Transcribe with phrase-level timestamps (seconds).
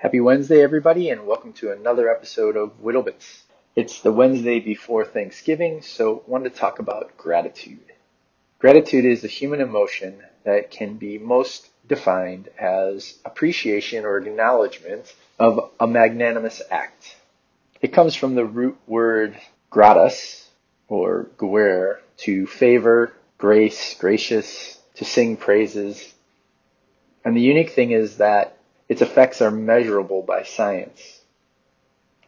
[0.00, 3.42] Happy Wednesday, everybody, and welcome to another episode of Whittlebits.
[3.76, 7.84] It's the Wednesday before Thanksgiving, so I wanted to talk about gratitude.
[8.58, 15.70] Gratitude is a human emotion that can be most defined as appreciation or acknowledgement of
[15.78, 17.14] a magnanimous act.
[17.82, 19.38] It comes from the root word
[19.68, 20.48] gratus
[20.88, 26.14] or guere to favor, grace, gracious, to sing praises.
[27.22, 28.56] And the unique thing is that
[28.90, 31.20] its effects are measurable by science.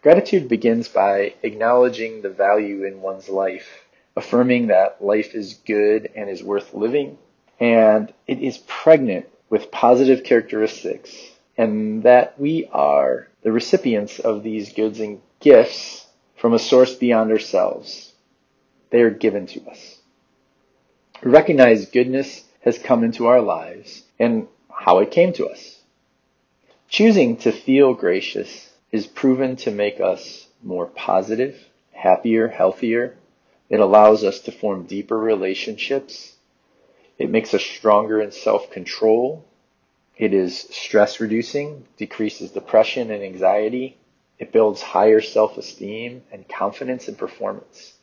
[0.00, 6.30] Gratitude begins by acknowledging the value in one's life, affirming that life is good and
[6.30, 7.18] is worth living,
[7.58, 11.12] and it is pregnant with positive characteristics,
[11.58, 16.06] and that we are the recipients of these goods and gifts
[16.36, 18.12] from a source beyond ourselves.
[18.90, 19.98] They are given to us.
[21.24, 25.81] Recognize goodness has come into our lives and how it came to us.
[26.92, 31.58] Choosing to feel gracious is proven to make us more positive,
[31.92, 33.16] happier, healthier.
[33.70, 36.36] It allows us to form deeper relationships.
[37.16, 39.42] It makes us stronger in self-control.
[40.18, 43.96] It is stress reducing, decreases depression and anxiety.
[44.38, 47.94] It builds higher self-esteem and confidence in performance.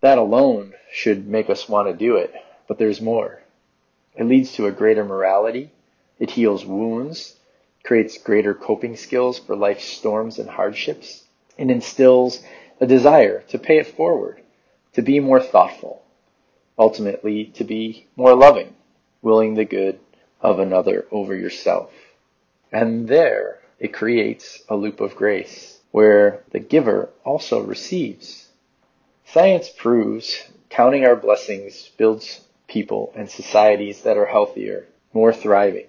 [0.00, 2.34] That alone should make us want to do it,
[2.66, 3.40] but there's more.
[4.16, 5.70] It leads to a greater morality.
[6.18, 7.36] It heals wounds
[7.86, 11.22] creates greater coping skills for life's storms and hardships,
[11.56, 12.42] and instills
[12.80, 14.40] a desire to pay it forward,
[14.92, 16.02] to be more thoughtful,
[16.76, 18.74] ultimately to be more loving,
[19.22, 19.98] willing the good
[20.40, 21.92] of another over yourself.
[22.72, 28.48] And there it creates a loop of grace where the giver also receives.
[29.24, 35.86] Science proves counting our blessings builds people and societies that are healthier, more thriving.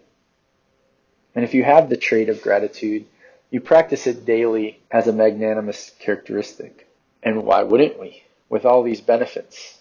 [1.37, 3.05] And if you have the trait of gratitude,
[3.51, 6.87] you practice it daily as a magnanimous characteristic.
[7.21, 8.23] And why wouldn't we?
[8.49, 9.77] With all these benefits.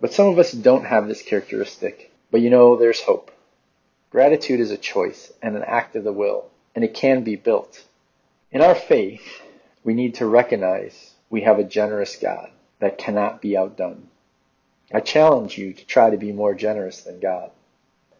[0.00, 2.12] But some of us don't have this characteristic.
[2.30, 3.32] But you know, there's hope.
[4.10, 6.44] Gratitude is a choice and an act of the will,
[6.76, 7.82] and it can be built.
[8.52, 9.42] In our faith,
[9.82, 12.48] we need to recognize we have a generous God
[12.78, 14.06] that cannot be outdone.
[14.94, 17.50] I challenge you to try to be more generous than God.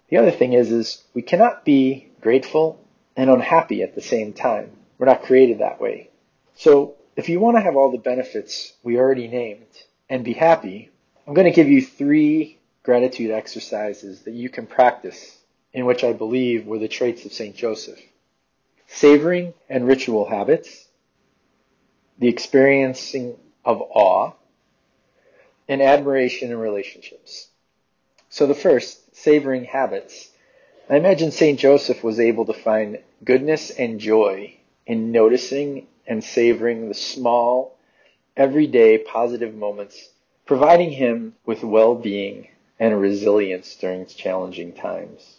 [0.08, 2.82] The other thing is, is we cannot be grateful
[3.16, 4.70] and unhappy at the same time.
[4.96, 6.08] We're not created that way.
[6.54, 9.66] So if you want to have all the benefits we already named
[10.08, 10.90] and be happy,
[11.26, 15.38] I'm going to give you three gratitude exercises that you can practice
[15.72, 17.54] in which I believe were the traits of St.
[17.54, 18.00] Joseph.
[18.86, 20.86] Savoring and ritual habits,
[22.18, 24.32] the experiencing of awe,
[25.68, 27.48] and admiration in relationships.
[28.28, 30.28] So the first, savoring habits,
[30.88, 31.58] I imagine St.
[31.58, 37.76] Joseph was able to find goodness and joy in noticing and savoring the small,
[38.36, 40.10] everyday positive moments,
[40.44, 42.48] providing him with well-being
[42.80, 45.36] and resilience during challenging times.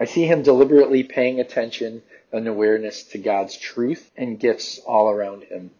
[0.00, 2.02] I see him deliberately paying attention
[2.32, 5.70] and awareness to God's truth and gifts all around him.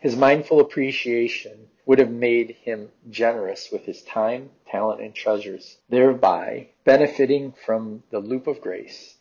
[0.00, 6.68] His mindful appreciation would have made him generous with his time, talent, and treasures, thereby
[6.84, 9.16] benefiting from the loop of grace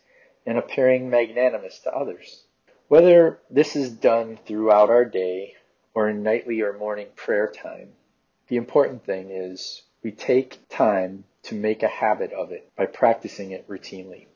[0.46, 2.44] and appearing magnanimous to others.
[2.88, 5.56] Whether this is done throughout our day
[5.94, 7.92] or in nightly or morning prayer time,
[8.48, 13.52] the important thing is we take time to make a habit of it by practicing
[13.52, 14.28] it routinely.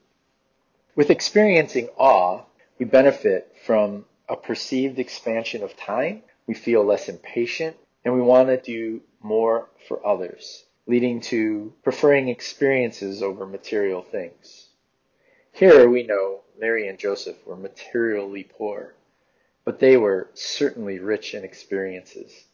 [0.94, 2.44] With experiencing awe,
[2.78, 6.24] we benefit from a perceived expansion of time.
[6.48, 12.28] We feel less impatient and we want to do more for others, leading to preferring
[12.28, 14.68] experiences over material things.
[15.52, 18.94] Here we know Mary and Joseph were materially poor,
[19.66, 22.46] but they were certainly rich in experiences.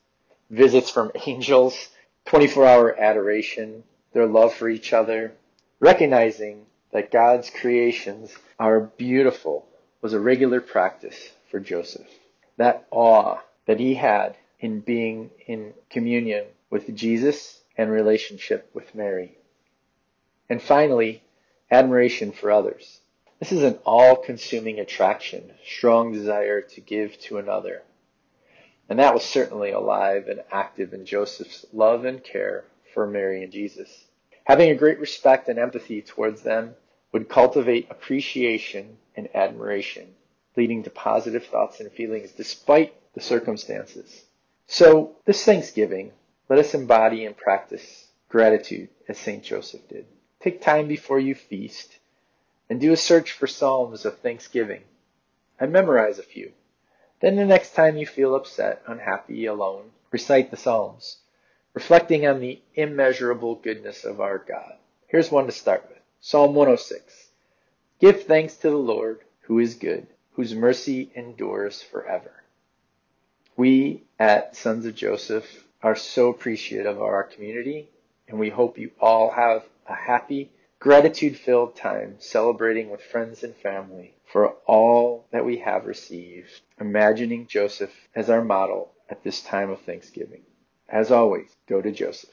[0.49, 1.89] Visits from angels,
[2.25, 3.83] 24 hour adoration,
[4.13, 5.33] their love for each other,
[5.79, 9.65] recognizing that God's creations are beautiful
[10.01, 12.07] was a regular practice for Joseph.
[12.57, 13.39] That awe
[13.69, 19.37] that he had in being in communion with Jesus and relationship with Mary.
[20.49, 21.21] And finally,
[21.69, 22.99] admiration for others.
[23.39, 27.83] This is an all-consuming attraction, strong desire to give to another.
[28.89, 33.53] And that was certainly alive and active in Joseph's love and care for Mary and
[33.53, 34.05] Jesus.
[34.45, 36.73] Having a great respect and empathy towards them
[37.11, 40.07] would cultivate appreciation and admiration,
[40.57, 44.25] leading to positive thoughts and feelings despite the circumstances.
[44.67, 46.13] So this Thanksgiving,
[46.49, 49.43] let us embody and practice gratitude as St.
[49.43, 50.05] Joseph did.
[50.41, 51.97] Take time before you feast
[52.69, 54.83] and do a search for Psalms of thanksgiving.
[55.59, 56.53] and memorize a few.
[57.21, 61.17] Then the next time you feel upset, unhappy, alone, recite the Psalms,
[61.73, 64.77] reflecting on the immeasurable goodness of our God.
[65.07, 65.99] Here's one to start with.
[66.21, 67.29] Psalm 106.
[67.99, 72.43] Give thanks to the Lord, who is good, whose mercy endures forever.
[73.59, 77.89] We at Sons of Joseph are so appreciative of our community,
[78.29, 83.53] and we hope you all have a happy, gratitude filled time celebrating with friends and
[83.53, 89.71] family for all that we have received, imagining Joseph as our model at this time
[89.71, 90.43] of Thanksgiving.
[90.87, 92.29] As always, go to Joseph.